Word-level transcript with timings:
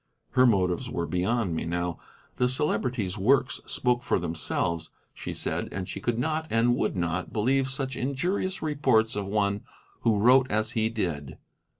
Her 0.31 0.47
motives 0.47 0.89
were 0.89 1.05
beyond 1.05 1.55
me 1.55 1.63
now. 1.63 1.99
The 2.37 2.49
Celebrity's 2.49 3.19
works 3.19 3.61
spoke 3.67 4.01
for 4.01 4.17
themselves, 4.17 4.89
she 5.13 5.31
said, 5.31 5.69
and 5.71 5.87
she 5.87 5.99
could 6.01 6.17
not 6.17 6.47
and 6.49 6.75
would 6.75 6.95
not 6.95 7.31
believe 7.31 7.69
such 7.69 7.95
injurious 7.95 8.63
reports 8.63 9.15
of 9.15 9.27
one 9.27 9.61
who 9.99 10.17
wrote 10.17 10.49
as 10.49 10.71
he 10.71 10.89
did. 10.89 11.37